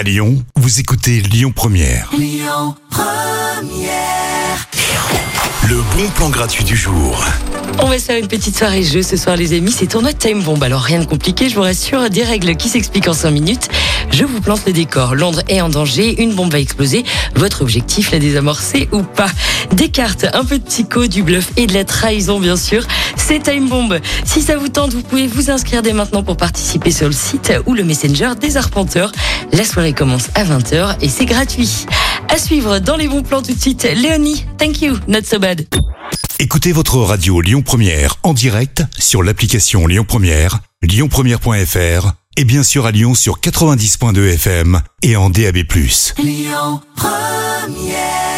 [0.00, 2.10] À Lyon, vous écoutez Lyon Première.
[5.68, 7.22] Le bon plan gratuit du jour.
[7.82, 10.16] On va se faire une petite soirée jeu ce soir les amis, c'est tournoi de
[10.16, 10.62] Time Bomb.
[10.62, 13.68] Alors rien de compliqué, je vous rassure, des règles qui s'expliquent en 5 minutes.
[14.10, 17.04] Je vous plante le décor, Londres est en danger, une bombe va exploser.
[17.34, 19.30] Votre objectif, la désamorcer ou pas?
[19.72, 22.86] Des cartes, un peu de psycho, du bluff et de la trahison bien sûr.
[23.30, 23.96] C'est Time Bomb.
[24.24, 27.52] Si ça vous tente, vous pouvez vous inscrire dès maintenant pour participer sur le site
[27.64, 29.12] ou le messenger des arpenteurs.
[29.52, 31.86] La soirée commence à 20h et c'est gratuit.
[32.28, 35.64] À suivre dans les bons plans tout de suite, Léonie, thank you, not so bad.
[36.40, 42.84] Écoutez votre radio Lyon Première en direct sur l'application Lyon Première, lyonpremière.fr et bien sûr
[42.84, 45.58] à Lyon sur 90.2 FM et en DAB+.
[46.18, 48.29] Lyon Première